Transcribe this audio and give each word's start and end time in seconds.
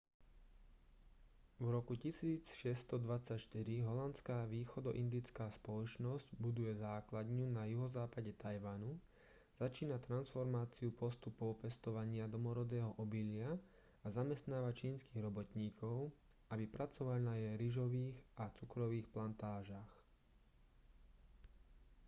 v 1.61 1.65
roku 1.77 1.93
1624 2.03 3.37
holandská 3.89 4.37
východoindická 4.55 5.45
spoločnosť 5.57 6.27
buduje 6.45 6.73
základňu 6.87 7.45
na 7.57 7.63
juhozápade 7.73 8.31
taiwanu 8.43 8.91
začína 9.61 9.97
transformáciu 10.07 10.89
postupov 11.01 11.49
pestovania 11.63 12.25
domorodého 12.35 12.91
obilia 13.05 13.49
a 14.03 14.07
zamestnáva 14.17 14.71
čínskych 14.81 15.21
robotníkov 15.27 15.95
aby 16.53 16.63
pracovali 16.75 17.21
na 17.29 17.35
jej 17.41 17.53
ryžových 17.63 18.17
a 18.41 18.49
cukrových 18.57 19.05
plantážach 19.13 19.91